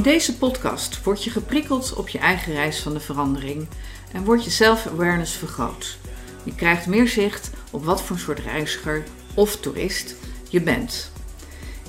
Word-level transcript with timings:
In 0.00 0.06
deze 0.06 0.36
podcast 0.36 1.02
word 1.02 1.24
je 1.24 1.30
geprikkeld 1.30 1.94
op 1.94 2.08
je 2.08 2.18
eigen 2.18 2.52
reis 2.52 2.80
van 2.80 2.92
de 2.92 3.00
verandering 3.00 3.68
en 4.12 4.24
wordt 4.24 4.44
je 4.44 4.50
self-awareness 4.50 5.32
vergroot. 5.32 5.98
Je 6.42 6.54
krijgt 6.54 6.86
meer 6.86 7.08
zicht 7.08 7.50
op 7.70 7.84
wat 7.84 8.02
voor 8.02 8.18
soort 8.18 8.38
reiziger 8.38 9.04
of 9.34 9.56
toerist 9.56 10.14
je 10.48 10.60
bent. 10.60 11.12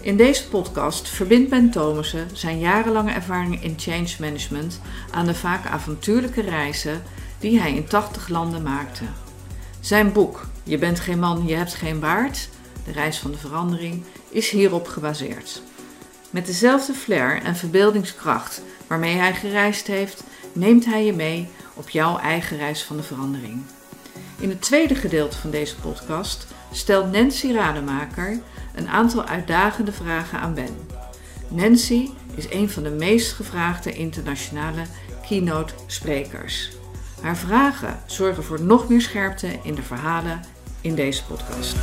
In 0.02 0.18
deze 0.18 0.48
podcast 0.48 1.10
verbindt 1.10 1.50
Ben 1.50 1.72
Thomassen 1.72 2.28
zijn 2.34 2.60
jarenlange 2.60 3.12
ervaring 3.12 3.64
in 3.64 3.76
change 3.78 4.16
management 4.20 4.80
aan 5.12 5.26
de 5.26 5.36
vaak 5.36 5.66
avontuurlijke 5.66 6.42
reizen 6.42 7.04
die 7.40 7.60
hij 7.60 7.74
in 7.74 7.88
80 7.88 8.28
landen 8.28 8.62
maakte. 8.62 9.04
Zijn 9.80 10.12
boek 10.12 10.48
Je 10.64 10.78
bent 10.78 11.00
geen 11.00 11.20
man, 11.20 11.48
je 11.48 11.56
hebt 11.56 11.74
geen 11.74 12.00
baard, 12.00 12.50
de 12.86 12.92
reis 12.92 13.18
van 13.20 13.32
de 13.32 13.38
verandering, 13.38 14.04
is 14.30 14.50
hierop 14.50 14.88
gebaseerd. 14.88 15.62
Met 16.32 16.46
dezelfde 16.46 16.94
flair 16.94 17.42
en 17.44 17.56
verbeeldingskracht 17.56 18.62
waarmee 18.88 19.16
hij 19.16 19.34
gereisd 19.34 19.88
heeft, 19.88 20.24
neemt 20.54 20.86
hij 20.86 21.06
je 21.06 21.14
mee 21.14 21.48
op 21.74 21.90
jouw 21.90 22.18
eigen 22.18 22.58
reis 22.58 22.84
van 22.84 22.98
de 22.98 23.04
verandering. 23.04 23.62
In 24.40 24.50
het 24.50 24.62
tweede 24.62 24.96
gedeelte 24.96 25.38
van 25.38 25.52
deze 25.52 25.76
podcast 25.76 26.48
stelt 26.72 27.12
Nancy 27.12 27.52
Rademaker 27.54 28.40
een 28.76 28.90
aantal 28.90 29.26
uitdagende 29.26 29.92
vragen 29.92 30.40
aan 30.40 30.54
Ben. 30.54 30.78
Nancy 31.48 32.10
is 32.36 32.52
een 32.52 32.70
van 32.70 32.84
de 32.84 32.90
meest 32.90 33.34
gevraagde 33.34 33.94
internationale 33.94 34.82
keynote 35.28 35.74
sprekers. 35.86 36.72
Haar 37.22 37.38
vragen 37.38 38.00
zorgen 38.06 38.44
voor 38.44 38.62
nog 38.62 38.90
meer 38.90 39.02
scherpte 39.02 39.60
in 39.64 39.76
de 39.76 39.84
verhalen 39.84 40.42
in 40.82 40.96
deze 40.96 41.24
podcast. 41.24 41.76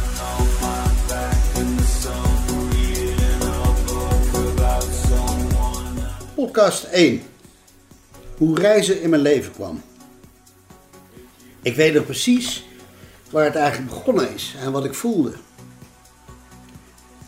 Podcast 6.39 6.85
1. 6.85 7.23
Hoe 8.37 8.59
reizen 8.59 9.03
in 9.03 9.11
mijn 9.11 9.23
leven 9.23 9.53
kwam. 9.53 9.83
Ik 11.63 11.77
weet 11.77 11.95
nog 11.95 12.05
precies 12.05 12.65
waar 13.31 13.45
het 13.45 13.55
eigenlijk 13.55 13.91
begonnen 13.91 14.35
is 14.35 14.55
en 14.61 14.73
wat 14.73 14.85
ik 14.85 14.95
voelde. 14.95 15.33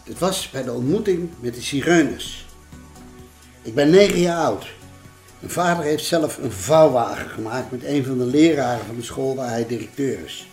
Het 0.04 0.18
was 0.18 0.50
bij 0.50 0.62
de 0.62 0.72
ontmoeting 0.72 1.30
met 1.40 1.54
de 1.54 1.60
zigeuners. 1.60 2.46
Ik 3.62 3.74
ben 3.74 3.90
negen 3.90 4.20
jaar 4.20 4.44
oud. 4.44 4.66
Mijn 5.38 5.52
vader 5.52 5.84
heeft 5.84 6.04
zelf 6.04 6.38
een 6.38 6.52
vouwwagen 6.52 7.28
gemaakt 7.28 7.70
met 7.70 7.84
een 7.84 8.04
van 8.04 8.18
de 8.18 8.24
leraren 8.24 8.86
van 8.86 8.96
de 8.96 9.02
school 9.02 9.34
waar 9.34 9.50
hij 9.50 9.66
directeur 9.66 10.24
is. 10.24 10.48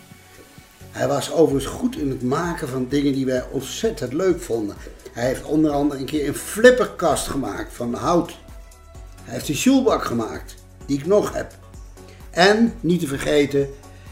Hij 0.90 1.08
was 1.08 1.32
overigens 1.32 1.72
goed 1.72 1.96
in 1.96 2.10
het 2.10 2.22
maken 2.22 2.68
van 2.68 2.86
dingen 2.88 3.12
die 3.12 3.26
wij 3.26 3.44
ontzettend 3.50 4.12
leuk 4.12 4.40
vonden. 4.40 4.76
Hij 5.12 5.26
heeft 5.26 5.44
onder 5.44 5.70
andere 5.70 6.00
een 6.00 6.06
keer 6.06 6.28
een 6.28 6.34
flipperkast 6.34 7.26
gemaakt 7.26 7.72
van 7.74 7.94
hout. 7.94 8.36
Hij 9.28 9.36
heeft 9.36 9.48
een 9.48 9.54
sjoelbak 9.54 10.04
gemaakt, 10.04 10.54
die 10.86 10.98
ik 10.98 11.06
nog 11.06 11.34
heb. 11.34 11.52
En, 12.30 12.74
niet 12.80 13.00
te 13.00 13.06
vergeten, 13.06 13.68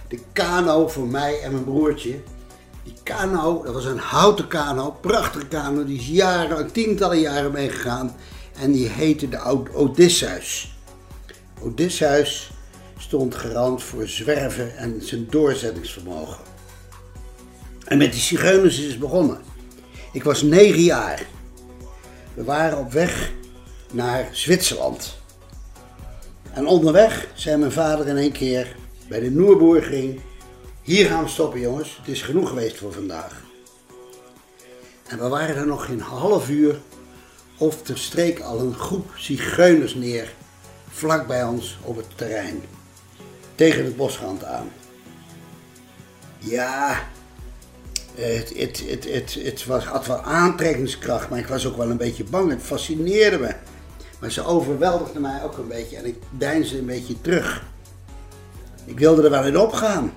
de 0.08 0.18
kano 0.32 0.88
voor 0.88 1.06
mij 1.06 1.40
en 1.40 1.52
mijn 1.52 1.64
broertje. 1.64 2.20
Die 2.84 2.94
kano, 3.02 3.62
dat 3.62 3.74
was 3.74 3.84
een 3.84 3.98
houten 3.98 4.48
kano, 4.48 4.90
prachtige 4.90 5.46
kano, 5.46 5.84
die 5.84 5.98
is 5.98 6.06
jaren, 6.08 6.72
tientallen 6.72 7.20
jaren 7.20 7.52
meegegaan. 7.52 8.16
En 8.60 8.72
die 8.72 8.88
heette 8.88 9.28
de 9.28 9.66
Odysseus. 9.72 10.76
Odysseus 11.60 12.50
stond 12.98 13.34
garant 13.34 13.82
voor 13.82 14.08
zwerven 14.08 14.76
en 14.76 15.02
zijn 15.02 15.26
doorzettingsvermogen. 15.30 16.44
En 17.84 17.98
met 17.98 18.12
die 18.12 18.20
zigeuners 18.20 18.78
is 18.78 18.90
het 18.90 18.98
begonnen. 18.98 19.40
Ik 20.12 20.24
was 20.24 20.42
negen 20.42 20.82
jaar. 20.82 21.26
We 22.34 22.44
waren 22.44 22.78
op 22.78 22.92
weg 22.92 23.30
naar 23.92 24.28
Zwitserland. 24.32 25.15
En 26.56 26.66
onderweg 26.66 27.28
zei 27.34 27.56
mijn 27.56 27.72
vader 27.72 28.06
in 28.06 28.16
één 28.16 28.32
keer 28.32 28.76
bij 29.08 29.20
de 29.20 29.30
Noerboergring: 29.30 30.20
Hier 30.82 31.06
gaan 31.06 31.22
we 31.22 31.30
stoppen, 31.30 31.60
jongens. 31.60 31.96
Het 31.96 32.08
is 32.08 32.22
genoeg 32.22 32.48
geweest 32.48 32.76
voor 32.76 32.92
vandaag. 32.92 33.42
En 35.06 35.18
we 35.18 35.28
waren 35.28 35.56
er 35.56 35.66
nog 35.66 35.84
geen 35.84 36.00
half 36.00 36.50
uur 36.50 36.80
of 37.58 37.88
er 37.88 37.98
streek 37.98 38.40
al 38.40 38.60
een 38.60 38.74
groep 38.74 39.10
zigeuners 39.16 39.94
neer, 39.94 40.32
vlak 40.90 41.26
bij 41.26 41.44
ons 41.44 41.78
op 41.82 41.96
het 41.96 42.06
terrein, 42.14 42.62
tegen 43.54 43.84
het 43.84 43.96
bosrand 43.96 44.44
aan. 44.44 44.68
Ja, 46.38 47.08
het, 48.14 48.52
het, 48.56 48.84
het, 48.88 49.12
het, 49.12 49.34
het 49.42 49.64
was, 49.64 49.84
had 49.84 50.06
wel 50.06 50.20
aantrekkingskracht, 50.20 51.28
maar 51.28 51.38
ik 51.38 51.46
was 51.46 51.66
ook 51.66 51.76
wel 51.76 51.90
een 51.90 51.96
beetje 51.96 52.24
bang. 52.24 52.50
Het 52.50 52.62
fascineerde 52.62 53.38
me. 53.38 53.54
Maar 54.20 54.30
ze 54.30 54.44
overweldigde 54.44 55.20
mij 55.20 55.44
ook 55.44 55.58
een 55.58 55.68
beetje 55.68 55.96
en 55.96 56.06
ik 56.06 56.16
deinsde 56.30 56.78
een 56.78 56.86
beetje 56.86 57.20
terug. 57.20 57.62
Ik 58.84 58.98
wilde 58.98 59.22
er 59.22 59.30
wel 59.30 59.44
in 59.44 59.58
opgaan. 59.58 60.12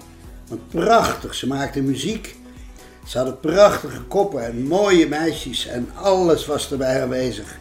Want 0.48 0.70
prachtig, 0.70 1.36
ze 1.36 1.48
maakten 1.48 1.86
muziek. 1.86 2.36
Ze 3.06 3.18
hadden 3.18 3.40
prachtige 3.40 4.02
koppen 4.02 4.46
en 4.46 4.68
mooie 4.68 5.08
meisjes 5.08 5.68
en 5.68 5.90
alles 5.96 6.46
was 6.46 6.72
erbij 6.72 7.02
aanwezig. 7.02 7.58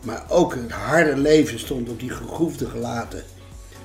Maar 0.00 0.24
ook 0.28 0.54
het 0.54 0.72
harde 0.72 1.16
leven 1.16 1.58
stond 1.58 1.88
op 1.88 2.00
die 2.00 2.10
gegroefde 2.10 2.66
gelaten. 2.66 3.22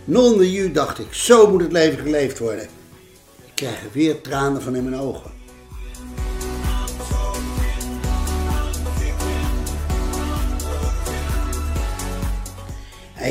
Non 0.05 0.37
de 0.37 0.51
ju 0.51 0.71
dacht 0.71 0.99
ik, 0.99 1.13
zo 1.13 1.49
moet 1.49 1.61
het 1.61 1.71
leven 1.71 1.99
geleefd 1.99 2.39
worden. 2.39 2.67
Ik 3.53 3.61
er 3.61 3.77
weer 3.91 4.21
tranen 4.21 4.61
van 4.61 4.75
in 4.75 4.89
mijn 4.89 5.01
ogen. 5.01 5.38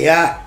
Ja, 0.00 0.46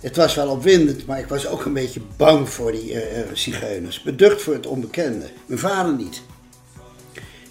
het 0.00 0.16
was 0.16 0.34
wel 0.34 0.48
opwindend, 0.48 1.06
maar 1.06 1.18
ik 1.18 1.28
was 1.28 1.46
ook 1.46 1.64
een 1.64 1.72
beetje 1.72 2.00
bang 2.16 2.48
voor 2.48 2.72
die 2.72 2.92
uh, 2.92 3.00
zigeuners. 3.32 4.02
Beducht 4.02 4.42
voor 4.42 4.54
het 4.54 4.66
onbekende. 4.66 5.30
Mijn 5.46 5.60
vader 5.60 5.94
niet. 5.94 6.22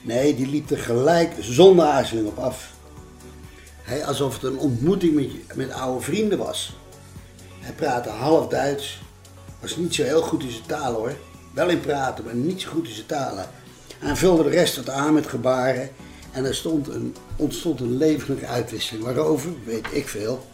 Nee, 0.01 0.35
die 0.35 0.47
liep 0.47 0.69
er 0.69 0.77
gelijk 0.77 1.31
zonder 1.39 1.85
aarzeling 1.85 2.27
op 2.27 2.37
af. 2.37 2.71
Hij, 3.81 4.05
alsof 4.05 4.33
het 4.33 4.43
een 4.43 4.57
ontmoeting 4.57 5.13
met, 5.13 5.55
met 5.55 5.71
oude 5.71 6.03
vrienden 6.03 6.37
was. 6.37 6.75
Hij 7.59 7.73
praatte 7.73 8.09
half 8.09 8.47
Duits. 8.47 9.01
Was 9.59 9.75
niet 9.75 9.95
zo 9.95 10.03
heel 10.03 10.21
goed 10.21 10.43
in 10.43 10.51
zijn 10.51 10.65
talen 10.65 10.99
hoor. 10.99 11.15
Wel 11.53 11.69
in 11.69 11.79
praten, 11.79 12.23
maar 12.23 12.35
niet 12.35 12.61
zo 12.61 12.69
goed 12.69 12.87
in 12.87 12.93
zijn 12.93 13.05
talen. 13.05 13.49
Hij 13.99 14.15
vulde 14.15 14.43
de 14.43 14.49
rest 14.49 14.75
wat 14.75 14.89
aan 14.89 15.13
met 15.13 15.27
gebaren. 15.27 15.89
En 16.31 16.45
er 16.45 16.55
stond 16.55 16.87
een, 16.87 17.15
ontstond 17.35 17.79
een 17.79 17.97
levendige 17.97 18.47
uitwisseling. 18.47 19.05
Waarover, 19.05 19.49
weet 19.65 19.87
ik 19.91 20.07
veel. 20.07 20.45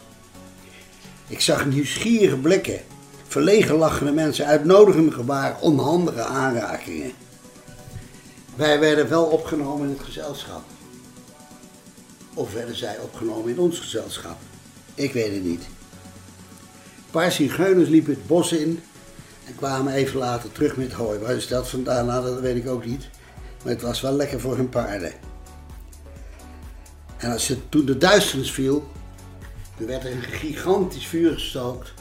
Ik 1.26 1.40
zag 1.40 1.66
nieuwsgierige 1.66 2.36
blikken, 2.36 2.80
verlegen 3.26 3.74
lachende 3.74 4.12
mensen, 4.12 4.46
uitnodigende 4.46 5.12
gebaren, 5.12 5.60
onhandige 5.60 6.22
aanrakingen. 6.22 7.12
Wij 8.56 8.80
werden 8.80 9.08
wel 9.08 9.24
opgenomen 9.24 9.88
in 9.88 9.94
het 9.94 10.04
gezelschap. 10.04 10.62
Of 12.34 12.52
werden 12.52 12.76
zij 12.76 12.98
opgenomen 12.98 13.50
in 13.50 13.58
ons 13.58 13.78
gezelschap? 13.78 14.36
Ik 14.94 15.12
weet 15.12 15.34
het 15.34 15.44
niet. 15.44 15.62
Een 16.96 17.10
paar 17.10 17.32
zigeuners 17.32 17.88
liepen 17.88 18.14
het 18.14 18.26
bos 18.26 18.52
in 18.52 18.82
en 19.46 19.54
kwamen 19.54 19.92
even 19.92 20.18
later 20.18 20.52
terug 20.52 20.76
met 20.76 20.92
hooi. 20.92 21.18
Waar 21.18 21.36
is 21.36 21.48
dat 21.48 21.68
vandaan? 21.68 22.06
Nou, 22.06 22.24
dat 22.24 22.40
weet 22.40 22.56
ik 22.56 22.68
ook 22.68 22.84
niet. 22.84 23.08
Maar 23.62 23.72
het 23.72 23.82
was 23.82 24.00
wel 24.00 24.12
lekker 24.12 24.40
voor 24.40 24.56
hun 24.56 24.68
paarden. 24.68 25.12
En 27.16 27.32
als 27.32 27.48
het, 27.48 27.58
toen 27.68 27.84
de 27.84 27.98
duisternis 27.98 28.52
viel, 28.52 28.88
er 29.78 29.86
werd 29.86 30.04
een 30.04 30.22
gigantisch 30.22 31.06
vuur 31.06 31.32
gestookt. 31.32 31.92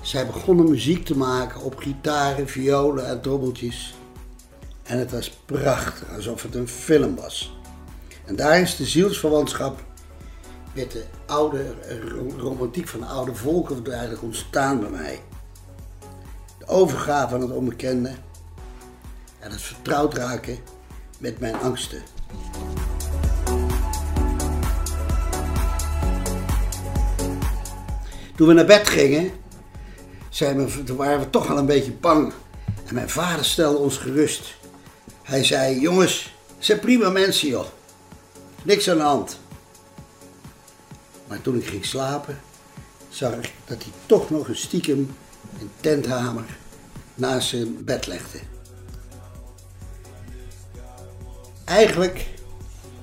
Zij 0.00 0.26
begonnen 0.26 0.70
muziek 0.70 1.04
te 1.04 1.16
maken 1.16 1.60
op 1.60 1.76
gitaren, 1.76 2.48
violen 2.48 3.06
en 3.06 3.20
trommeltjes. 3.20 3.94
En 4.82 4.98
het 4.98 5.10
was 5.10 5.30
prachtig, 5.30 6.14
alsof 6.14 6.42
het 6.42 6.54
een 6.54 6.68
film 6.68 7.16
was. 7.16 7.58
En 8.24 8.36
daar 8.36 8.60
is 8.60 8.76
de 8.76 8.84
zielsverwantschap 8.84 9.84
met 10.72 10.90
de 10.90 11.04
oude 11.26 11.74
romantiek 12.38 12.88
van 12.88 13.00
de 13.00 13.06
oude 13.06 13.34
volken 13.34 13.92
eigenlijk 13.92 14.22
ontstaan 14.22 14.80
bij 14.80 14.90
mij. 14.90 15.20
De 16.58 16.66
overgave 16.66 17.34
aan 17.34 17.40
het 17.40 17.50
onbekende 17.50 18.12
en 19.38 19.50
het 19.50 19.60
vertrouwd 19.60 20.14
raken 20.14 20.58
met 21.18 21.40
mijn 21.40 21.54
angsten. 21.54 22.02
Toen 28.36 28.48
we 28.48 28.52
naar 28.52 28.66
bed 28.66 28.88
gingen, 28.88 29.30
we, 30.38 30.82
toen 30.84 30.96
waren 30.96 31.18
we 31.18 31.30
toch 31.30 31.50
al 31.50 31.58
een 31.58 31.66
beetje 31.66 31.92
bang. 31.92 32.32
En 32.86 32.94
mijn 32.94 33.10
vader 33.10 33.44
stelde 33.44 33.78
ons 33.78 33.96
gerust. 33.96 34.54
Hij 35.22 35.44
zei, 35.44 35.80
jongens, 35.80 36.34
ze 36.46 36.54
zijn 36.58 36.80
prima 36.80 37.10
mensen 37.10 37.48
joh. 37.48 37.66
Niks 38.62 38.90
aan 38.90 38.96
de 38.96 39.02
hand. 39.02 39.38
Maar 41.26 41.40
toen 41.40 41.56
ik 41.56 41.66
ging 41.66 41.84
slapen, 41.84 42.40
zag 43.08 43.32
ik 43.32 43.52
dat 43.64 43.82
hij 43.82 43.92
toch 44.06 44.30
nog 44.30 44.48
een 44.48 44.56
stiekem 44.56 45.14
een 45.60 45.70
tenthamer 45.80 46.44
naast 47.14 47.48
zijn 47.48 47.84
bed 47.84 48.06
legde. 48.06 48.38
Eigenlijk 51.64 52.26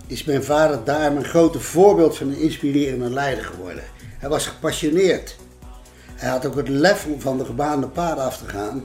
is 0.07 0.23
mijn 0.23 0.43
vader 0.43 0.83
daar 0.83 1.13
mijn 1.13 1.25
grote 1.25 1.59
voorbeeld 1.59 2.17
van 2.17 2.27
een 2.27 2.37
inspirerende 2.37 3.09
leider 3.09 3.43
geworden. 3.43 3.83
Hij 4.21 4.29
was 4.29 4.47
gepassioneerd. 4.47 5.35
Hij 6.15 6.29
had 6.29 6.45
ook 6.45 6.55
het 6.55 6.69
lef 6.69 7.05
om 7.05 7.21
van 7.21 7.37
de 7.37 7.45
gebaande 7.45 7.87
paden 7.87 8.23
af 8.23 8.37
te 8.37 8.45
gaan. 8.45 8.83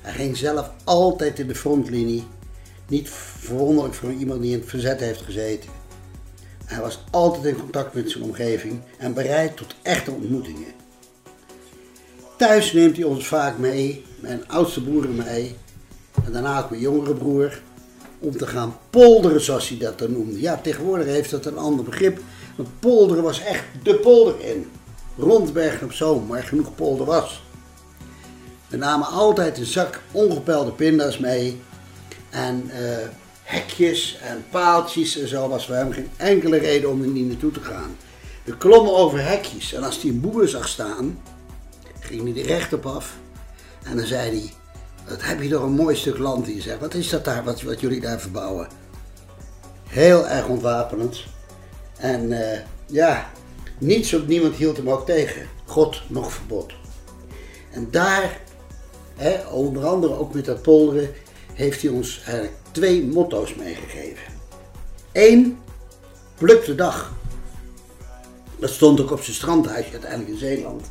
Hij 0.00 0.12
ging 0.12 0.36
zelf 0.36 0.70
altijd 0.84 1.38
in 1.38 1.46
de 1.46 1.54
frontlinie. 1.54 2.26
Niet 2.88 3.10
verwonderlijk 3.10 3.94
voor 3.94 4.12
iemand 4.12 4.42
die 4.42 4.52
in 4.52 4.60
het 4.60 4.68
verzet 4.68 5.00
heeft 5.00 5.20
gezeten. 5.20 5.70
Hij 6.64 6.80
was 6.80 7.04
altijd 7.10 7.44
in 7.44 7.60
contact 7.60 7.94
met 7.94 8.10
zijn 8.10 8.24
omgeving 8.24 8.80
en 8.98 9.14
bereid 9.14 9.56
tot 9.56 9.74
echte 9.82 10.10
ontmoetingen. 10.10 10.72
Thuis 12.36 12.72
neemt 12.72 12.96
hij 12.96 13.04
ons 13.04 13.26
vaak 13.26 13.58
mee, 13.58 14.04
mijn 14.20 14.48
oudste 14.48 14.82
broer 14.82 15.04
en 15.04 15.16
mij, 15.16 15.56
en 16.24 16.32
daarna 16.32 16.62
ook 16.62 16.70
mijn 16.70 16.82
jongere 16.82 17.14
broer, 17.14 17.60
om 18.18 18.36
te 18.36 18.46
gaan 18.46 18.76
polderen 18.90 19.40
zoals 19.40 19.68
hij 19.68 19.78
dat 19.78 19.98
dan 19.98 20.12
noemde. 20.12 20.40
Ja, 20.40 20.56
tegenwoordig 20.56 21.06
heeft 21.06 21.30
dat 21.30 21.46
een 21.46 21.58
ander 21.58 21.84
begrip, 21.84 22.20
maar 22.62 22.72
polderen 22.78 23.22
was 23.22 23.40
echt 23.40 23.64
de 23.82 23.94
polder 23.94 24.40
in. 24.40 24.70
Rond 25.18 25.52
Bergen 25.52 25.86
op 25.86 25.92
Zoom, 25.92 26.28
waar 26.28 26.42
genoeg 26.42 26.74
polder 26.74 27.06
was. 27.06 27.42
We 28.68 28.76
namen 28.76 29.06
altijd 29.06 29.58
een 29.58 29.64
zak 29.64 30.00
ongepelde 30.12 30.72
pinda's 30.72 31.18
mee 31.18 31.60
en 32.30 32.70
uh, 32.80 32.96
hekjes 33.42 34.18
en 34.22 34.44
paaltjes 34.50 35.18
en 35.18 35.28
zo 35.28 35.48
was 35.48 35.66
voor 35.66 35.74
hem 35.74 35.92
geen 35.92 36.10
enkele 36.16 36.58
reden 36.58 36.90
om 36.90 37.02
er 37.02 37.08
niet 37.08 37.28
naartoe 37.28 37.50
te 37.50 37.60
gaan. 37.60 37.96
We 38.44 38.56
klommen 38.56 38.96
over 38.96 39.24
hekjes 39.24 39.72
en 39.72 39.82
als 39.82 40.02
hij 40.02 40.10
een 40.10 40.20
boer 40.20 40.48
zag 40.48 40.68
staan, 40.68 41.22
ging 42.00 42.34
hij 42.34 42.42
er 42.42 42.48
recht 42.48 42.72
op 42.72 42.86
af 42.86 43.16
en 43.82 43.96
dan 43.96 44.06
zei 44.06 44.30
hij, 44.30 44.52
dat 45.08 45.22
heb 45.22 45.42
je 45.42 45.48
toch 45.48 45.62
een 45.62 45.72
mooi 45.72 45.96
stuk 45.96 46.18
land 46.18 46.46
hier 46.46 46.62
zeg, 46.62 46.78
wat 46.78 46.94
is 46.94 47.08
dat 47.08 47.24
daar, 47.24 47.44
wat, 47.44 47.62
wat 47.62 47.80
jullie 47.80 48.00
daar 48.00 48.20
verbouwen? 48.20 48.68
Heel 49.88 50.26
erg 50.26 50.46
ontwapenend 50.46 51.24
en 52.00 52.30
uh, 52.30 52.58
ja, 52.86 53.30
niets 53.78 54.14
of 54.14 54.26
niemand 54.26 54.54
hield 54.54 54.76
hem 54.76 54.90
ook 54.90 55.06
tegen, 55.06 55.48
God 55.64 56.02
nog 56.06 56.32
verbod. 56.32 56.72
En 57.70 57.88
daar, 57.90 58.40
hè, 59.16 59.46
onder 59.46 59.84
andere 59.84 60.18
ook 60.18 60.34
met 60.34 60.44
dat 60.44 60.62
polderen, 60.62 61.10
heeft 61.52 61.82
hij 61.82 61.90
ons 61.90 62.20
eigenlijk 62.24 62.54
twee 62.70 63.06
motto's 63.06 63.54
meegegeven. 63.54 64.32
Eén, 65.12 65.58
pluk 66.38 66.64
de 66.64 66.74
dag. 66.74 67.12
Dat 68.58 68.70
stond 68.70 69.00
ook 69.00 69.10
op 69.10 69.22
zijn 69.22 69.36
strandhuisje 69.36 69.92
uiteindelijk 69.92 70.30
in 70.30 70.38
Zeeland. 70.38 70.90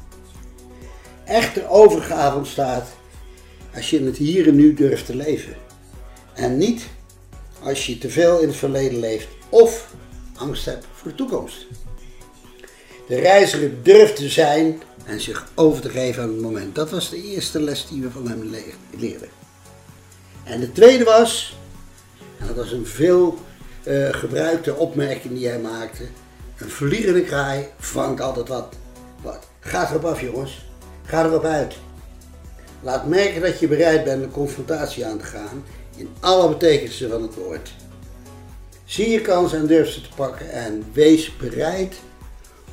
Echte 1.25 1.67
overgave 1.67 2.37
ontstaat 2.37 2.87
als 3.75 3.89
je 3.89 4.03
het 4.03 4.17
hier 4.17 4.47
en 4.47 4.55
nu 4.55 4.73
durft 4.73 5.05
te 5.05 5.15
leven. 5.15 5.55
En 6.33 6.57
niet 6.57 6.87
als 7.63 7.85
je 7.85 7.97
te 7.97 8.09
veel 8.09 8.39
in 8.39 8.47
het 8.47 8.57
verleden 8.57 8.99
leeft 8.99 9.27
of 9.49 9.93
angst 10.39 10.65
hebt 10.65 10.85
voor 10.93 11.11
de 11.11 11.17
toekomst. 11.17 11.65
De 13.07 13.19
reiziger 13.19 13.83
durft 13.83 14.15
te 14.15 14.29
zijn 14.29 14.81
en 15.05 15.21
zich 15.21 15.47
over 15.55 15.81
te 15.81 15.89
geven 15.89 16.23
aan 16.23 16.29
het 16.29 16.41
moment. 16.41 16.75
Dat 16.75 16.89
was 16.89 17.09
de 17.09 17.23
eerste 17.23 17.61
les 17.61 17.87
die 17.87 18.01
we 18.01 18.11
van 18.11 18.27
hem 18.27 18.51
leerden. 18.97 19.29
En 20.43 20.59
de 20.59 20.71
tweede 20.71 21.03
was, 21.03 21.57
en 22.39 22.47
dat 22.47 22.55
was 22.55 22.71
een 22.71 22.85
veel 22.85 23.37
uh, 23.83 24.09
gebruikte 24.13 24.75
opmerking 24.75 25.33
die 25.33 25.47
hij 25.47 25.59
maakte, 25.59 26.03
een 26.57 26.69
vliegende 26.69 27.21
kraai 27.21 27.67
vangt 27.79 28.21
altijd 28.21 28.47
wat. 28.47 28.75
wat. 29.21 29.47
Ga 29.59 29.89
erop 29.89 30.05
af 30.05 30.21
jongens, 30.21 30.65
ga 31.05 31.25
erop 31.25 31.43
uit. 31.43 31.75
Laat 32.81 33.07
merken 33.07 33.41
dat 33.41 33.59
je 33.59 33.67
bereid 33.67 34.03
bent 34.03 34.23
een 34.23 34.31
confrontatie 34.31 35.05
aan 35.05 35.17
te 35.17 35.25
gaan 35.25 35.63
in 35.95 36.09
alle 36.19 36.49
betekenissen 36.49 37.09
van 37.09 37.21
het 37.21 37.35
woord. 37.35 37.71
Zie 38.89 39.09
je 39.09 39.21
kans 39.21 39.53
en 39.53 39.67
durf 39.67 39.89
ze 39.89 40.01
te 40.01 40.09
pakken 40.15 40.51
en 40.51 40.85
wees 40.93 41.37
bereid 41.37 41.95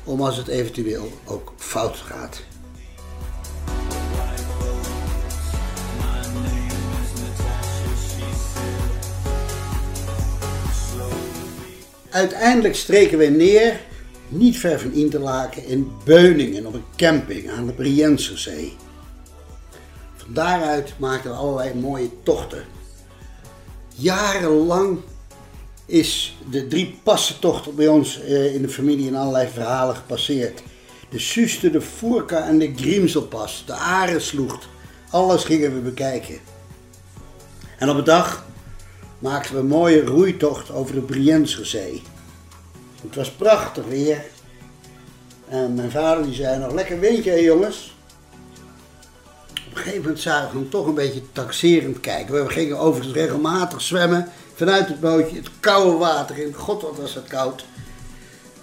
om 0.03 0.21
als 0.21 0.37
het 0.37 0.47
eventueel 0.47 1.11
ook 1.25 1.53
fout 1.57 1.97
gaat. 1.97 2.41
Uiteindelijk 12.09 12.75
streken 12.75 13.17
we 13.17 13.25
neer, 13.25 13.79
niet 14.27 14.57
ver 14.57 14.79
van 14.79 14.91
Interlaken, 14.91 15.65
in 15.65 15.91
Beuningen 16.03 16.65
op 16.65 16.73
een 16.73 16.85
camping 16.95 17.49
aan 17.49 17.65
de 17.65 17.73
Brienzerzee. 17.73 18.75
Van 20.15 20.33
daaruit 20.33 20.93
maakten 20.99 21.31
we 21.31 21.37
allerlei 21.37 21.73
mooie 21.73 22.09
tochten. 22.23 22.63
Jarenlang 23.95 24.99
is 25.87 26.37
de 26.49 26.67
drie 26.67 26.99
passentocht 27.03 27.75
bij 27.75 27.87
ons 27.87 28.21
eh, 28.21 28.55
in 28.55 28.61
de 28.61 28.69
familie 28.69 29.07
in 29.07 29.15
allerlei 29.15 29.47
verhalen 29.47 29.95
gepasseerd. 29.95 30.63
De 31.09 31.19
Suste, 31.19 31.69
de 31.69 31.81
Voerka 31.81 32.47
en 32.47 32.57
de 32.59 32.73
Grimselpas, 32.75 33.63
de 33.65 33.73
Arensloegt. 33.73 34.67
Alles 35.09 35.43
gingen 35.43 35.73
we 35.73 35.79
bekijken. 35.79 36.39
En 37.77 37.89
op 37.89 37.97
een 37.97 38.03
dag 38.03 38.45
maakten 39.19 39.53
we 39.53 39.59
een 39.59 39.67
mooie 39.67 40.05
roeitocht 40.05 40.71
over 40.71 40.95
de 40.95 41.01
Brienzerzee. 41.01 42.01
Het 43.01 43.15
was 43.15 43.31
prachtig 43.31 43.85
weer. 43.85 44.25
En 45.49 45.73
mijn 45.73 45.91
vader 45.91 46.23
die 46.23 46.33
zei 46.33 46.59
nog 46.59 46.73
lekker 46.73 46.99
windje 46.99 47.29
hè 47.29 47.37
jongens. 47.37 47.95
Op 49.51 49.73
een 49.73 49.77
gegeven 49.77 50.01
moment 50.01 50.19
zagen 50.19 50.51
we 50.51 50.57
hem 50.57 50.69
toch 50.69 50.85
een 50.85 50.93
beetje 50.93 51.21
taxerend 51.31 51.99
kijken. 51.99 52.45
We 52.45 52.49
gingen 52.49 52.79
overigens 52.79 53.15
regelmatig 53.15 53.81
zwemmen 53.81 54.31
vanuit 54.57 54.87
het 54.87 54.99
bootje, 54.99 55.35
het 55.35 55.49
koude 55.59 55.97
water 55.97 56.37
in. 56.37 56.53
God 56.53 56.81
wat 56.81 56.97
was 56.97 57.13
het 57.13 57.27
koud. 57.27 57.65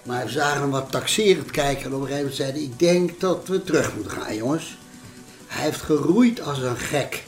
Maar 0.03 0.25
we 0.25 0.31
zagen 0.31 0.61
hem 0.61 0.71
wat 0.71 0.91
taxerend 0.91 1.51
kijken 1.51 1.85
en 1.85 1.95
op 1.95 2.01
een 2.01 2.07
gegeven 2.07 2.17
moment 2.17 2.37
zei 2.37 2.53
hij, 2.53 2.61
ik 2.61 2.79
denk 2.79 3.21
dat 3.21 3.49
we 3.49 3.63
terug 3.63 3.95
moeten 3.95 4.13
gaan 4.13 4.37
jongens. 4.37 4.79
Hij 5.47 5.65
heeft 5.65 5.83
geroeid 5.83 6.41
als 6.41 6.59
een 6.59 6.77
gek. 6.77 7.25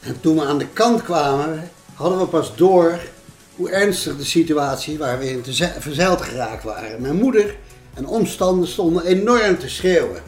En 0.00 0.20
toen 0.20 0.36
we 0.36 0.44
aan 0.44 0.58
de 0.58 0.68
kant 0.68 1.02
kwamen, 1.02 1.70
hadden 1.94 2.18
we 2.18 2.26
pas 2.26 2.56
door 2.56 3.00
hoe 3.56 3.70
ernstig 3.70 4.16
de 4.16 4.24
situatie 4.24 4.98
waar 4.98 5.18
we 5.18 5.30
in 5.30 5.42
te 5.42 5.72
verzeild 5.78 6.22
geraakt 6.22 6.64
waren. 6.64 7.02
Mijn 7.02 7.16
moeder 7.16 7.56
en 7.94 8.06
omstanders 8.06 8.72
stonden 8.72 9.04
enorm 9.04 9.58
te 9.58 9.68
schreeuwen. 9.68 10.22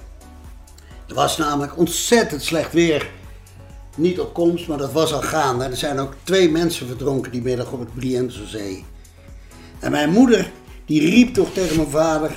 Er 1.08 1.14
was 1.14 1.36
namelijk 1.36 1.76
ontzettend 1.76 2.42
slecht 2.42 2.72
weer. 2.72 3.10
Niet 3.98 4.20
op 4.20 4.34
komst, 4.34 4.68
maar 4.68 4.78
dat 4.78 4.92
was 4.92 5.12
al 5.12 5.22
gaande. 5.22 5.64
Er 5.64 5.76
zijn 5.76 5.98
ook 5.98 6.14
twee 6.22 6.50
mensen 6.50 6.86
verdronken 6.86 7.32
die 7.32 7.42
middag 7.42 7.72
op 7.72 7.80
het 7.80 7.94
Briense 7.94 8.46
Zee. 8.46 8.84
En 9.78 9.90
mijn 9.90 10.10
moeder, 10.10 10.50
die 10.84 11.10
riep 11.10 11.34
toch 11.34 11.52
tegen 11.52 11.76
mijn 11.76 11.88
vader: 11.88 12.30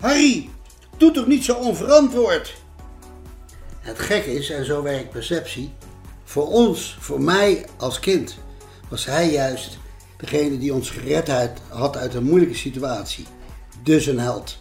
Harry, 0.00 0.48
doe 0.96 1.10
toch 1.10 1.26
niet 1.26 1.44
zo 1.44 1.54
onverantwoord? 1.54 2.54
Het 3.80 3.98
gek 3.98 4.24
is, 4.24 4.50
en 4.50 4.64
zo 4.64 4.82
werkt 4.82 5.10
perceptie, 5.10 5.70
voor 6.24 6.46
ons, 6.46 6.96
voor 7.00 7.20
mij 7.20 7.66
als 7.76 8.00
kind, 8.00 8.36
was 8.88 9.04
hij 9.04 9.30
juist 9.30 9.78
degene 10.16 10.58
die 10.58 10.74
ons 10.74 10.90
gered 10.90 11.58
had 11.68 11.96
uit 11.96 12.14
een 12.14 12.24
moeilijke 12.24 12.56
situatie. 12.56 13.26
Dus 13.82 14.06
een 14.06 14.18
held. 14.18 14.58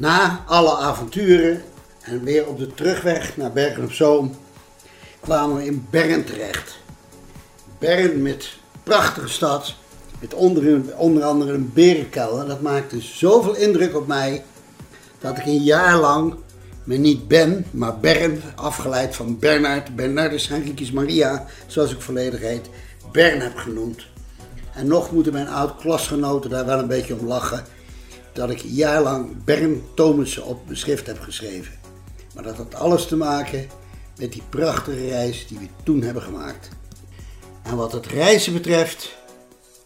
Na 0.00 0.44
alle 0.46 0.76
avonturen 0.76 1.62
en 2.00 2.24
weer 2.24 2.46
op 2.46 2.58
de 2.58 2.74
terugweg 2.74 3.36
naar 3.36 3.52
Bergen 3.52 3.84
op 3.84 3.92
Zoom 3.92 4.36
kwamen 5.20 5.56
we 5.56 5.64
in 5.64 5.86
Bern 5.90 6.24
terecht. 6.24 6.78
Bern 7.78 8.22
met 8.22 8.48
prachtige 8.82 9.28
stad, 9.28 9.74
met 10.20 10.34
onder, 10.34 10.96
onder 10.96 11.22
andere 11.22 11.52
een 11.52 11.70
berenkelder. 11.74 12.46
Dat 12.46 12.60
maakte 12.60 13.00
zoveel 13.00 13.56
indruk 13.56 13.96
op 13.96 14.06
mij 14.06 14.44
dat 15.18 15.38
ik 15.38 15.46
een 15.46 15.62
jaar 15.62 15.96
lang 15.96 16.34
me 16.84 16.96
niet 16.96 17.28
Ben, 17.28 17.66
maar 17.70 17.98
Bern, 17.98 18.42
afgeleid 18.54 19.16
van 19.16 19.38
Bernard, 19.38 19.96
Bernardus 19.96 20.48
Henricus 20.48 20.92
Maria, 20.92 21.46
zoals 21.66 21.92
ik 21.92 22.00
volledig 22.00 22.40
heet, 22.40 22.68
Bern 23.12 23.40
heb 23.40 23.56
genoemd. 23.56 24.06
En 24.74 24.86
nog 24.86 25.12
moeten 25.12 25.32
mijn 25.32 25.48
oud-klasgenoten 25.48 26.50
daar 26.50 26.66
wel 26.66 26.78
een 26.78 26.86
beetje 26.86 27.18
om 27.18 27.26
lachen, 27.26 27.64
dat 28.32 28.50
ik 28.50 28.62
een 28.62 28.74
jaar 28.74 29.02
lang 29.02 29.44
Bern 29.44 29.82
Thomassen 29.94 30.44
op 30.44 30.64
mijn 30.64 30.76
schrift 30.76 31.06
heb 31.06 31.20
geschreven. 31.20 31.72
Maar 32.34 32.42
dat 32.42 32.56
had 32.56 32.74
alles 32.74 33.06
te 33.06 33.16
maken 33.16 33.66
met 34.18 34.32
die 34.32 34.42
prachtige 34.48 35.08
reis 35.08 35.46
die 35.46 35.58
we 35.58 35.66
toen 35.82 36.02
hebben 36.02 36.22
gemaakt. 36.22 36.68
En 37.62 37.76
wat 37.76 37.92
het 37.92 38.06
reizen 38.06 38.52
betreft, 38.52 39.16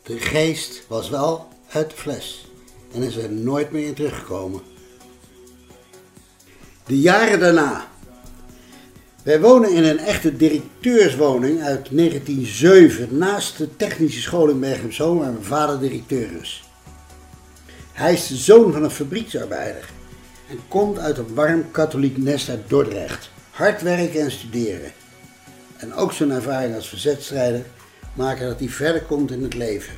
de 0.03 0.19
geest 0.19 0.85
was 0.89 1.09
wel 1.11 1.49
uit 1.71 1.91
de 1.91 1.97
fles 1.97 2.51
en 2.95 3.03
is 3.03 3.17
er 3.17 3.33
nooit 3.33 3.71
meer 3.71 3.87
in 3.87 3.95
teruggekomen. 3.95 4.61
De 6.87 7.01
jaren 7.01 7.41
daarna. 7.41 7.89
Wij 9.23 9.41
wonen 9.41 9.73
in 9.73 9.85
een 9.85 9.99
echte 9.99 10.37
directeurswoning 10.37 11.63
uit 11.63 11.89
1907 11.91 13.19
naast 13.19 13.59
de 13.59 13.77
technische 13.77 14.21
school 14.21 14.49
in 14.49 14.61
Bergen 14.61 14.95
Zoom 14.95 15.19
waar 15.19 15.33
mijn 15.33 15.45
vader 15.45 15.81
directeur 15.81 16.29
is. 16.41 16.65
Hij 17.95 18.13
is 18.13 18.27
de 18.27 18.37
zoon 18.37 18.73
van 18.73 18.85
een 18.85 18.91
fabrieksarbeider. 18.91 19.89
en 20.49 20.59
komt 20.69 20.99
uit 20.99 21.19
een 21.19 21.35
warm 21.35 21.71
katholiek 21.71 22.17
nest 22.17 22.49
uit 22.49 22.69
Dordrecht. 22.69 23.31
Hard 23.51 23.83
werken 23.83 24.21
en 24.21 24.31
studeren. 24.31 24.93
En 25.77 25.95
ook 25.95 26.13
zijn 26.13 26.31
ervaring 26.31 26.75
als 26.75 26.89
verzetstrijder 26.89 27.63
maken 28.15 28.47
dat 28.47 28.59
hij 28.59 28.69
verder 28.69 29.03
komt 29.03 29.31
in 29.31 29.43
het 29.43 29.55
leven. 29.55 29.95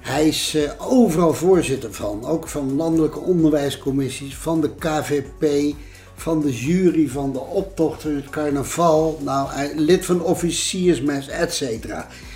Hij 0.00 0.28
is 0.28 0.54
eh, 0.54 0.70
overal 0.78 1.34
voorzitter 1.34 1.92
van, 1.94 2.24
ook 2.24 2.48
van 2.48 2.76
landelijke 2.76 3.18
onderwijscommissies, 3.18 4.36
van 4.36 4.60
de 4.60 4.70
KVP, 4.78 5.74
van 6.14 6.40
de 6.40 6.56
jury 6.56 7.08
van 7.08 7.32
de 7.32 7.40
optocht 7.40 8.04
in 8.04 8.14
het 8.14 8.30
carnaval, 8.30 9.20
nou, 9.24 9.48
lid 9.74 10.04
van 10.04 10.22
officiersmes, 10.22 11.28
etc. 11.28 11.62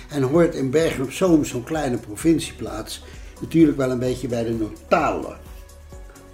En 0.09 0.21
hoort 0.21 0.55
in 0.55 0.69
Bergen 0.69 1.03
op 1.03 1.11
Zoom, 1.11 1.45
zo'n 1.45 1.63
kleine 1.63 1.97
provincieplaats, 1.97 3.03
natuurlijk 3.41 3.77
wel 3.77 3.91
een 3.91 3.99
beetje 3.99 4.27
bij 4.27 4.43
de 4.43 4.53
notalen. 4.53 5.37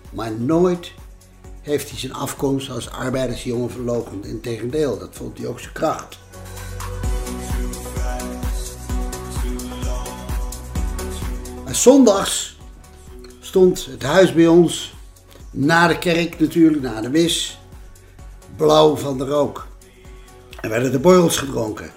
Maar 0.10 0.32
nooit 0.32 0.92
heeft 1.62 1.90
hij 1.90 2.00
zijn 2.00 2.14
afkomst 2.14 2.70
als 2.70 2.90
arbeidersjongen 2.90 3.70
verlogend. 3.70 4.26
Integendeel, 4.26 5.00
dat 5.00 5.10
vond 5.12 5.38
hij 5.38 5.48
ook 5.48 5.60
zijn 5.60 5.74
kracht. 5.74 6.18
Maar 11.64 11.76
zondags 11.76 12.58
stond 13.40 13.86
het 13.86 14.04
huis 14.04 14.34
bij 14.34 14.48
ons, 14.48 14.94
na 15.52 15.88
de 15.88 15.98
kerk 15.98 16.40
natuurlijk, 16.40 16.84
na 16.84 17.02
de 17.02 17.10
mis, 17.10 17.60
blauw 18.56 18.96
van 18.96 19.18
de 19.18 19.26
rook. 19.26 19.68
En 20.62 20.70
werden 20.70 20.92
de 20.92 21.00
borrels 21.00 21.38
gedronken. 21.38 21.92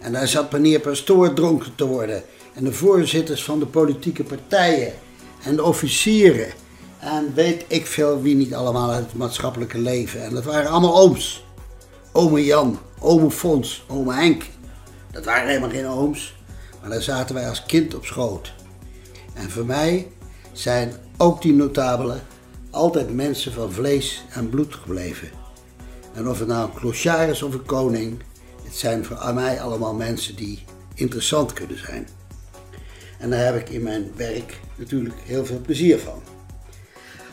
En 0.00 0.12
daar 0.12 0.28
zat 0.28 0.52
meneer 0.52 0.80
Pastoor 0.80 1.32
dronken 1.32 1.74
te 1.74 1.86
worden. 1.86 2.22
En 2.54 2.64
de 2.64 2.72
voorzitters 2.72 3.44
van 3.44 3.58
de 3.58 3.66
politieke 3.66 4.24
partijen. 4.24 4.92
En 5.42 5.56
de 5.56 5.64
officieren. 5.64 6.52
En 6.98 7.34
weet 7.34 7.64
ik 7.66 7.86
veel 7.86 8.22
wie 8.22 8.34
niet 8.34 8.54
allemaal 8.54 8.90
uit 8.90 9.04
het 9.04 9.14
maatschappelijke 9.14 9.78
leven. 9.78 10.22
En 10.22 10.34
dat 10.34 10.44
waren 10.44 10.70
allemaal 10.70 10.98
ooms. 10.98 11.44
Ome 12.12 12.44
Jan, 12.44 12.78
ome 13.00 13.30
Fons, 13.30 13.84
ome 13.88 14.14
Henk. 14.14 14.44
Dat 15.10 15.24
waren 15.24 15.48
helemaal 15.48 15.70
geen 15.70 15.86
ooms. 15.86 16.34
Maar 16.80 16.90
daar 16.90 17.02
zaten 17.02 17.34
wij 17.34 17.48
als 17.48 17.64
kind 17.66 17.94
op 17.94 18.04
schoot. 18.04 18.52
En 19.34 19.50
voor 19.50 19.66
mij 19.66 20.08
zijn 20.52 20.92
ook 21.16 21.42
die 21.42 21.52
notabelen 21.52 22.22
altijd 22.70 23.14
mensen 23.14 23.52
van 23.52 23.72
vlees 23.72 24.24
en 24.30 24.48
bloed 24.48 24.74
gebleven. 24.74 25.28
En 26.14 26.28
of 26.28 26.38
het 26.38 26.48
nou 26.48 26.68
een 26.68 26.74
clochard 26.74 27.30
is 27.30 27.42
of 27.42 27.54
een 27.54 27.64
koning, 27.64 28.22
het 28.64 28.76
zijn 28.76 29.04
voor 29.04 29.34
mij 29.34 29.60
allemaal 29.60 29.94
mensen 29.94 30.36
die 30.36 30.64
interessant 30.94 31.52
kunnen 31.52 31.78
zijn. 31.78 32.08
En 33.18 33.30
daar 33.30 33.44
heb 33.44 33.56
ik 33.56 33.68
in 33.68 33.82
mijn 33.82 34.12
werk 34.16 34.60
natuurlijk 34.76 35.14
heel 35.24 35.46
veel 35.46 35.60
plezier 35.60 35.98
van. 35.98 36.22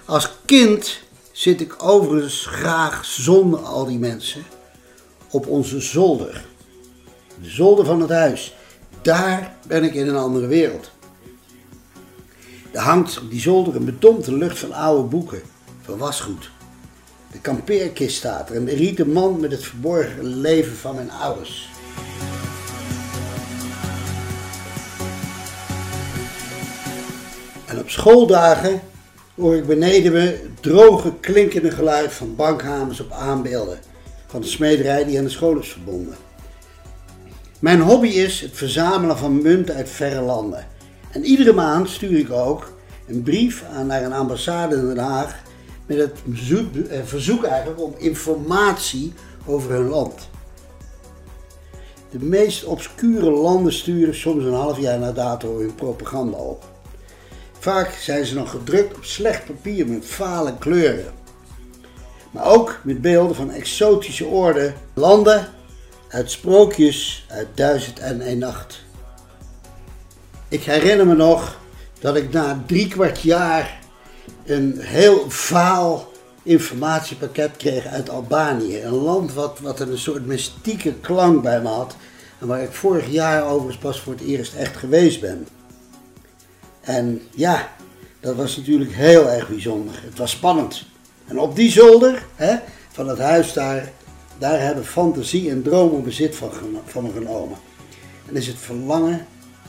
Als 0.06 0.32
kind 0.46 1.00
zit 1.32 1.62
ik 1.62 1.84
overigens 1.84 2.46
graag 2.46 3.06
zonder 3.06 3.60
al 3.60 3.86
die 3.86 4.00
mensen 4.00 4.44
op 5.30 5.48
onze 5.48 5.80
zolder. 5.80 6.46
De 7.42 7.50
zolder 7.50 7.86
van 7.86 8.02
het 8.02 8.10
huis. 8.10 8.56
Daar 9.02 9.56
ben 9.68 9.84
ik 9.84 9.94
in 9.94 10.08
een 10.08 10.16
andere 10.16 10.48
wereld. 10.48 10.92
Er 12.72 12.82
hangt 12.82 13.20
op 13.20 13.30
die 13.30 13.40
zolder 13.40 13.76
een 13.76 13.86
bedompte 13.86 14.38
lucht 14.38 14.60
van 14.60 14.74
oude 14.74 15.04
boeken, 15.04 15.42
van 15.82 15.98
wasgoed. 15.98 16.50
De 17.32 17.40
kampeerkist 17.40 18.18
staat 18.18 18.50
er 18.50 18.56
en 18.56 18.66
de 18.66 18.76
rieten 18.76 19.12
man 19.12 19.40
met 19.40 19.52
het 19.52 19.64
verborgen 19.64 20.26
leven 20.26 20.76
van 20.76 20.96
mijn 20.96 21.12
ouders. 21.12 21.70
Op 27.82 27.90
schooldagen 27.90 28.82
hoor 29.36 29.56
ik 29.56 29.66
beneden 29.66 30.12
me 30.12 30.20
het 30.20 30.62
droge 30.62 31.14
klinkende 31.20 31.72
geluid 31.72 32.14
van 32.14 32.36
bankhamers 32.36 33.00
op 33.00 33.12
aanbeelden 33.12 33.80
van 34.28 34.42
de 34.42 34.48
smederij 34.48 35.06
die 35.06 35.18
aan 35.18 35.24
de 35.24 35.30
school 35.30 35.58
is 35.58 35.70
verbonden. 35.70 36.16
Mijn 37.60 37.82
hobby 37.82 38.08
is 38.08 38.42
het 38.42 38.52
verzamelen 38.54 39.18
van 39.18 39.42
munten 39.42 39.76
uit 39.76 39.90
verre 39.90 40.22
landen. 40.22 40.68
En 41.12 41.26
iedere 41.26 41.54
maand 41.54 41.90
stuur 41.90 42.18
ik 42.18 42.32
ook 42.32 42.72
een 43.08 43.24
brief 43.24 43.64
aan 43.74 43.88
naar 43.88 44.04
een 44.04 44.14
ambassade 44.14 44.76
in 44.76 44.88
Den 44.88 44.98
Haag 44.98 45.42
met 45.86 45.98
het 45.98 46.20
eh, 46.90 47.00
verzoek 47.04 47.44
eigenlijk 47.44 47.82
om 47.82 47.94
informatie 47.98 49.14
over 49.46 49.72
hun 49.72 49.88
land. 49.88 50.30
De 52.12 52.20
meest 52.20 52.64
obscure 52.64 53.32
landen 53.32 53.74
sturen 53.74 54.16
soms 54.16 54.44
een 54.44 54.54
half 54.54 54.80
jaar 54.80 55.00
na 55.00 55.12
dato 55.12 55.60
hun 55.60 55.76
propaganda 55.76 56.38
op. 56.38 56.71
Vaak 57.62 57.92
zijn 57.92 58.26
ze 58.26 58.36
nog 58.36 58.50
gedrukt 58.50 58.96
op 58.96 59.04
slecht 59.04 59.46
papier 59.46 59.88
met 59.88 60.06
fale 60.06 60.58
kleuren. 60.58 61.14
Maar 62.32 62.46
ook 62.46 62.80
met 62.84 63.02
beelden 63.02 63.36
van 63.36 63.52
exotische 63.52 64.26
orde, 64.26 64.74
landen 64.94 65.48
uit 66.10 66.32
sprookjes 66.32 67.26
uit 67.30 67.48
Duizend 67.54 68.00
en 68.00 68.30
een 68.30 68.38
Nacht. 68.38 68.84
Ik 70.48 70.64
herinner 70.64 71.08
me 71.08 71.16
nog 71.16 71.60
dat 72.00 72.16
ik 72.16 72.32
na 72.32 72.64
drie 72.68 72.88
kwart 72.88 73.22
jaar 73.22 73.80
een 74.46 74.80
heel 74.80 75.30
vaal 75.30 76.12
informatiepakket 76.44 77.58
kreeg 77.58 77.86
uit 77.86 78.10
Albanië. 78.10 78.82
Een 78.82 79.02
land 79.04 79.34
wat, 79.34 79.60
wat 79.60 79.80
een 79.80 79.98
soort 79.98 80.26
mystieke 80.26 80.94
klank 80.94 81.42
bij 81.42 81.62
me 81.62 81.68
had. 81.68 81.96
En 82.40 82.48
waar 82.48 82.62
ik 82.62 82.72
vorig 82.72 83.10
jaar 83.10 83.46
overigens 83.46 83.78
pas 83.78 84.02
voor 84.02 84.14
het 84.14 84.22
eerst 84.22 84.54
echt 84.54 84.78
geweest 84.78 85.22
ben. 85.22 85.48
En 86.82 87.22
ja, 87.36 87.70
dat 88.20 88.36
was 88.36 88.58
natuurlijk 88.58 88.92
heel 88.94 89.30
erg 89.30 89.48
bijzonder. 89.48 90.02
Het 90.04 90.18
was 90.18 90.32
spannend. 90.32 90.86
En 91.28 91.40
op 91.40 91.56
die 91.56 91.72
zolder 91.72 92.26
hè, 92.36 92.56
van 92.92 93.08
het 93.08 93.20
huis 93.20 93.54
daar, 93.54 93.92
daar 94.38 94.62
hebben 94.62 94.86
fantasie 94.86 95.50
en 95.50 95.62
dromen 95.62 96.04
bezit 96.04 96.36
van, 96.36 96.52
van 96.86 97.12
genomen. 97.14 97.58
En 98.28 98.36
is 98.36 98.48
het 98.48 98.58
verlangen 98.58 99.26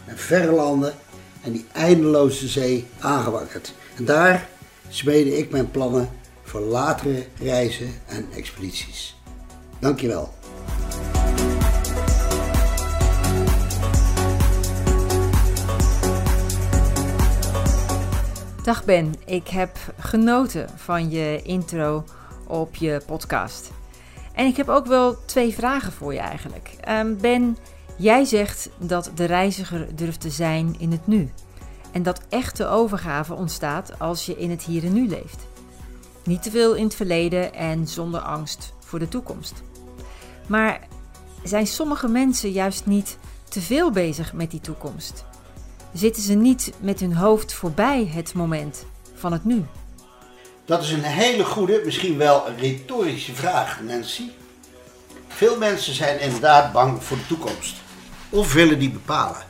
naar 0.06 0.16
verre 0.16 0.52
landen 0.52 0.94
en 1.42 1.52
die 1.52 1.66
eindeloze 1.72 2.48
zee 2.48 2.86
aangewakkerd. 2.98 3.74
En 3.96 4.04
daar 4.04 4.48
smede 4.88 5.38
ik 5.38 5.50
mijn 5.50 5.70
plannen 5.70 6.08
voor 6.42 6.60
latere 6.60 7.26
reizen 7.38 7.94
en 8.06 8.26
expedities. 8.34 9.16
Dankjewel. 9.80 10.32
Dag 18.62 18.84
Ben, 18.84 19.14
ik 19.24 19.48
heb 19.48 19.76
genoten 19.98 20.68
van 20.76 21.10
je 21.10 21.42
intro 21.42 22.04
op 22.46 22.74
je 22.74 23.00
podcast. 23.06 23.70
En 24.34 24.46
ik 24.46 24.56
heb 24.56 24.68
ook 24.68 24.86
wel 24.86 25.24
twee 25.24 25.54
vragen 25.54 25.92
voor 25.92 26.12
je 26.12 26.18
eigenlijk. 26.18 26.70
Um, 26.88 27.20
ben, 27.20 27.56
jij 27.96 28.24
zegt 28.24 28.70
dat 28.78 29.10
de 29.14 29.24
reiziger 29.24 29.96
durft 29.96 30.20
te 30.20 30.30
zijn 30.30 30.74
in 30.78 30.90
het 30.90 31.06
nu. 31.06 31.30
En 31.92 32.02
dat 32.02 32.22
echte 32.28 32.66
overgave 32.66 33.34
ontstaat 33.34 33.98
als 33.98 34.26
je 34.26 34.36
in 34.36 34.50
het 34.50 34.62
hier 34.62 34.84
en 34.84 34.92
nu 34.92 35.08
leeft. 35.08 35.46
Niet 36.24 36.42
te 36.42 36.50
veel 36.50 36.74
in 36.74 36.84
het 36.84 36.94
verleden 36.94 37.54
en 37.54 37.88
zonder 37.88 38.20
angst 38.20 38.72
voor 38.78 38.98
de 38.98 39.08
toekomst. 39.08 39.62
Maar 40.46 40.80
zijn 41.44 41.66
sommige 41.66 42.08
mensen 42.08 42.50
juist 42.50 42.86
niet 42.86 43.18
te 43.48 43.60
veel 43.60 43.90
bezig 43.90 44.32
met 44.32 44.50
die 44.50 44.60
toekomst? 44.60 45.24
Zitten 45.92 46.22
ze 46.22 46.34
niet 46.34 46.72
met 46.80 47.00
hun 47.00 47.14
hoofd 47.14 47.52
voorbij 47.52 48.10
het 48.14 48.34
moment 48.34 48.86
van 49.14 49.32
het 49.32 49.44
nu? 49.44 49.64
Dat 50.64 50.82
is 50.82 50.90
een 50.90 51.02
hele 51.02 51.44
goede, 51.44 51.82
misschien 51.84 52.18
wel 52.18 52.44
retorische 52.58 53.34
vraag, 53.34 53.80
Nancy. 53.82 54.30
Veel 55.28 55.58
mensen 55.58 55.94
zijn 55.94 56.20
inderdaad 56.20 56.72
bang 56.72 57.02
voor 57.04 57.16
de 57.16 57.26
toekomst 57.26 57.76
of 58.30 58.52
willen 58.52 58.78
die 58.78 58.90
bepalen. 58.90 59.42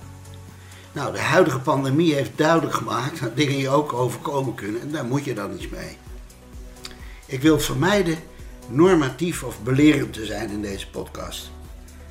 Nou, 0.92 1.12
de 1.12 1.20
huidige 1.20 1.58
pandemie 1.58 2.14
heeft 2.14 2.38
duidelijk 2.38 2.75
gemaakt 2.75 3.20
dat 3.20 3.37
dingen 3.37 3.58
je 3.58 3.68
ook 3.68 3.92
overkomen 3.92 4.54
kunnen 4.54 4.80
en 4.80 4.90
daar 4.90 5.04
moet 5.04 5.25
je 5.25 5.34
dan 5.34 5.54
iets 5.54 5.68
mee. 5.68 5.96
Ik 7.26 7.42
wil 7.42 7.61
vermijden 7.61 8.18
normatief 8.68 9.42
of 9.42 9.62
belerend 9.62 10.12
te 10.12 10.25
zijn 10.25 10.50
in 10.50 10.62
deze 10.62 10.90
podcast. 10.90 11.50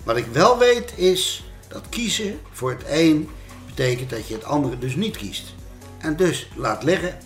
Wat 0.03 0.17
ik 0.17 0.25
wel 0.31 0.57
weet 0.57 0.93
is 0.97 1.43
dat 1.67 1.89
kiezen 1.89 2.39
voor 2.51 2.69
het 2.69 2.83
een 2.87 3.29
betekent 3.75 4.09
dat 4.09 4.27
je 4.27 4.33
het 4.33 4.43
andere 4.43 4.77
dus 4.77 4.95
niet 4.95 5.17
kiest. 5.17 5.53
En 5.97 6.15
dus 6.15 6.49
laat 6.55 6.83
liggen. 6.83 7.17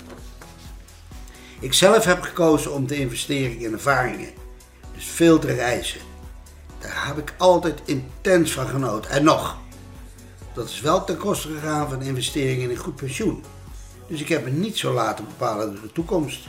Ik 1.60 1.74
zelf 1.74 2.06
heb 2.06 2.22
gekozen 2.22 2.74
om 2.74 2.88
te 2.88 3.00
investeren 3.00 3.60
in 3.60 3.74
ervaringen. 3.74 4.30
Dus 4.94 5.06
veel 5.06 5.40
te 5.40 5.54
reizen. 5.54 6.00
Daar 6.80 7.08
heb 7.08 7.18
ik 7.18 7.34
altijd 7.38 7.82
intens 7.86 8.52
van 8.52 8.68
genoten. 8.68 9.12
En 9.12 9.24
nog, 9.24 9.58
dat 10.54 10.70
is 10.70 10.82
wel 10.82 11.04
ten 11.04 11.18
koste 11.18 11.48
gegaan 11.48 11.90
van 11.90 12.02
investeringen 12.02 12.64
in 12.64 12.70
een 12.70 12.78
goed 12.78 12.96
pensioen. 12.96 13.44
Dus 14.08 14.22
ik 14.22 14.28
heb 14.28 14.44
me 14.44 14.50
niet 14.50 14.78
zo 14.78 14.94
laten 14.94 15.26
bepalen 15.26 15.72
door 15.72 15.82
de 15.82 15.92
toekomst. 15.92 16.48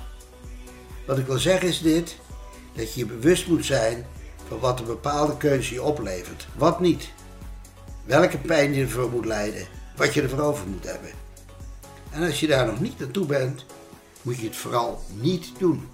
Wat 1.06 1.18
ik 1.18 1.26
wil 1.26 1.38
zeggen 1.38 1.68
is 1.68 1.80
dit, 1.80 2.16
dat 2.74 2.94
je 2.94 3.00
je 3.00 3.06
bewust 3.06 3.46
moet 3.46 3.64
zijn 3.64 4.06
van 4.48 4.58
wat 4.58 4.80
een 4.80 4.86
bepaalde 4.86 5.36
keuze 5.36 5.74
je 5.74 5.82
oplevert. 5.82 6.46
Wat 6.56 6.80
niet. 6.80 7.08
Welke 8.04 8.38
pijn 8.38 8.74
je 8.74 8.82
ervoor 8.82 9.10
moet 9.10 9.24
lijden. 9.24 9.66
Wat 9.96 10.14
je 10.14 10.22
ervoor 10.22 10.40
over 10.40 10.66
moet 10.66 10.84
hebben. 10.84 11.10
En 12.10 12.22
als 12.22 12.40
je 12.40 12.46
daar 12.46 12.66
nog 12.66 12.80
niet 12.80 12.98
naartoe 12.98 13.26
bent, 13.26 13.64
moet 14.22 14.38
je 14.38 14.46
het 14.46 14.56
vooral 14.56 15.02
niet 15.20 15.52
doen. 15.58 15.88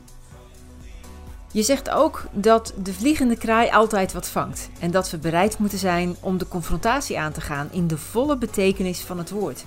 Je 1.53 1.63
zegt 1.63 1.91
ook 1.91 2.25
dat 2.33 2.75
de 2.83 2.93
vliegende 2.93 3.37
kraai 3.37 3.71
altijd 3.71 4.13
wat 4.13 4.29
vangt 4.29 4.69
en 4.81 4.91
dat 4.91 5.11
we 5.11 5.19
bereid 5.19 5.59
moeten 5.59 5.79
zijn 5.79 6.17
om 6.21 6.39
de 6.39 6.49
confrontatie 6.49 7.19
aan 7.19 7.33
te 7.33 7.41
gaan 7.41 7.69
in 7.73 7.87
de 7.87 7.99
volle 7.99 8.37
betekenis 8.37 9.01
van 9.01 9.19
het 9.19 9.31
woord. 9.31 9.65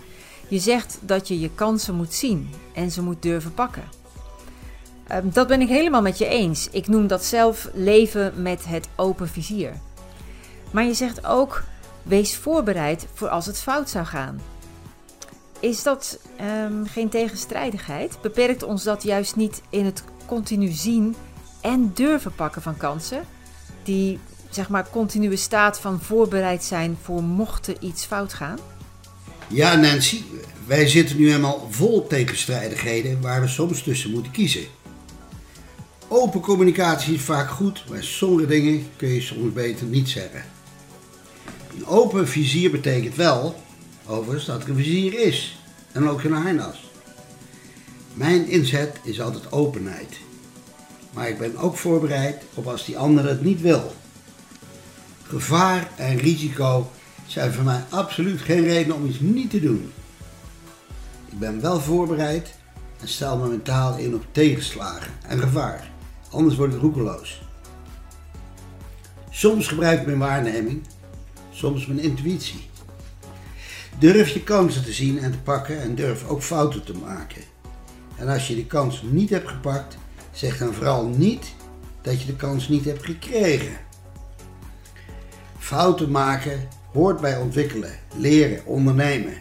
Je 0.47 0.59
zegt 0.59 0.97
dat 1.01 1.27
je 1.27 1.39
je 1.39 1.49
kansen 1.55 1.95
moet 1.95 2.13
zien 2.13 2.49
en 2.73 2.91
ze 2.91 3.01
moet 3.01 3.21
durven 3.21 3.53
pakken. 3.53 3.83
Ehm, 5.07 5.29
dat 5.29 5.47
ben 5.47 5.61
ik 5.61 5.67
helemaal 5.67 6.01
met 6.01 6.17
je 6.17 6.27
eens. 6.27 6.69
Ik 6.69 6.87
noem 6.87 7.07
dat 7.07 7.23
zelf 7.23 7.69
leven 7.73 8.41
met 8.41 8.65
het 8.65 8.87
open 8.95 9.27
vizier. 9.27 9.73
Maar 10.71 10.83
je 10.83 10.93
zegt 10.93 11.25
ook: 11.25 11.63
wees 12.05 12.35
voorbereid 12.35 13.07
voor 13.13 13.29
als 13.29 13.45
het 13.45 13.59
fout 13.59 13.89
zou 13.89 14.05
gaan. 14.05 14.41
Is 15.59 15.83
dat 15.83 16.19
um, 16.65 16.87
geen 16.87 17.09
tegenstrijdigheid? 17.09 18.17
Beperkt 18.21 18.63
ons 18.63 18.83
dat 18.83 19.03
juist 19.03 19.35
niet 19.35 19.61
in 19.69 19.85
het 19.85 20.03
continu 20.25 20.67
zien 20.67 21.15
en 21.61 21.91
durven 21.93 22.35
pakken 22.35 22.61
van 22.61 22.77
kansen? 22.77 23.25
Die 23.83 24.19
zeg 24.49 24.69
maar 24.69 24.89
continue 24.89 25.35
staat 25.35 25.79
van 25.79 26.01
voorbereid 26.01 26.63
zijn 26.63 26.97
voor 27.01 27.23
mocht 27.23 27.67
er 27.67 27.75
iets 27.79 28.05
fout 28.05 28.33
gaan? 28.33 28.59
Ja, 29.47 29.75
Nancy, 29.75 30.21
wij 30.65 30.87
zitten 30.87 31.17
nu 31.17 31.27
helemaal 31.27 31.67
vol 31.69 32.07
tegenstrijdigheden 32.07 33.21
waar 33.21 33.41
we 33.41 33.47
soms 33.47 33.83
tussen 33.83 34.11
moeten 34.11 34.31
kiezen. 34.31 34.65
Open 36.07 36.39
communicatie 36.41 37.13
is 37.13 37.21
vaak 37.21 37.49
goed, 37.49 37.83
maar 37.89 38.03
sommige 38.03 38.47
dingen 38.47 38.87
kun 38.95 39.07
je 39.07 39.21
soms 39.21 39.53
beter 39.53 39.85
niet 39.85 40.09
zeggen. 40.09 40.54
Een 41.75 41.85
open 41.85 42.27
vizier 42.27 42.71
betekent 42.71 43.15
wel, 43.15 43.55
overigens, 44.05 44.45
dat 44.45 44.63
er 44.63 44.69
een 44.69 44.75
vizier 44.75 45.19
is 45.19 45.59
en 45.91 46.09
ook 46.09 46.23
een 46.23 46.31
harnas. 46.31 46.83
Mijn 48.13 48.47
inzet 48.47 48.97
is 49.03 49.21
altijd 49.21 49.51
openheid. 49.51 50.19
Maar 51.13 51.29
ik 51.29 51.37
ben 51.37 51.57
ook 51.57 51.77
voorbereid 51.77 52.43
op 52.53 52.67
als 52.67 52.85
die 52.85 52.97
ander 52.97 53.27
het 53.27 53.41
niet 53.41 53.61
wil. 53.61 53.93
Gevaar 55.23 55.89
en 55.95 56.17
risico 56.17 56.91
zijn 57.27 57.53
voor 57.53 57.63
mij 57.63 57.83
absoluut 57.89 58.41
geen 58.41 58.63
reden 58.63 58.95
om 58.95 59.05
iets 59.05 59.19
niet 59.19 59.49
te 59.49 59.59
doen. 59.59 59.91
Ik 61.31 61.39
ben 61.39 61.61
wel 61.61 61.79
voorbereid 61.79 62.53
en 63.01 63.07
stel 63.07 63.37
me 63.37 63.47
mentaal 63.47 63.97
in 63.97 64.15
op 64.15 64.25
tegenslagen 64.31 65.11
en 65.27 65.39
gevaar. 65.39 65.91
Anders 66.29 66.55
word 66.55 66.73
ik 66.73 66.81
roekeloos. 66.81 67.41
Soms 69.29 69.67
gebruik 69.67 69.99
ik 69.99 70.05
mijn 70.05 70.17
waarneming, 70.17 70.81
soms 71.55 71.85
mijn 71.85 71.99
intuïtie. 71.99 72.69
Durf 73.99 74.29
je 74.29 74.43
kansen 74.43 74.83
te 74.83 74.93
zien 74.93 75.19
en 75.19 75.31
te 75.31 75.37
pakken 75.37 75.81
en 75.81 75.95
durf 75.95 76.27
ook 76.27 76.41
fouten 76.41 76.83
te 76.83 76.93
maken. 76.93 77.41
En 78.17 78.27
als 78.27 78.47
je 78.47 78.55
de 78.55 78.65
kans 78.65 79.03
niet 79.09 79.29
hebt 79.29 79.47
gepakt, 79.47 79.97
zeg 80.31 80.57
dan 80.57 80.73
vooral 80.73 81.05
niet 81.05 81.53
dat 82.01 82.21
je 82.21 82.25
de 82.25 82.35
kans 82.35 82.67
niet 82.67 82.85
hebt 82.85 83.05
gekregen. 83.05 83.77
Fouten 85.57 86.11
maken 86.11 86.67
hoort 86.93 87.21
bij 87.21 87.37
ontwikkelen, 87.37 87.91
leren, 88.17 88.65
ondernemen. 88.65 89.33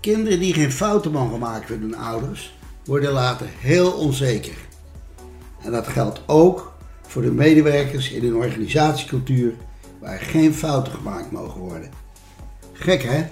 Kinderen 0.00 0.40
die 0.40 0.54
geen 0.54 0.72
fouten 0.72 1.12
mogen 1.12 1.38
maken 1.38 1.80
met 1.80 1.90
hun 1.90 2.00
ouders, 2.00 2.56
worden 2.84 3.12
later 3.12 3.46
heel 3.58 3.92
onzeker. 3.92 4.56
En 5.64 5.72
dat 5.72 5.88
geldt 5.88 6.22
ook 6.26 6.72
voor 7.02 7.22
de 7.22 7.32
medewerkers 7.32 8.10
in 8.10 8.24
een 8.24 8.36
organisatiecultuur 8.36 9.54
waar 10.00 10.18
geen 10.18 10.54
fouten 10.54 10.92
gemaakt 10.92 11.30
mogen 11.30 11.60
worden. 11.60 11.90
Gek 12.72 13.02
hè? 13.02 13.26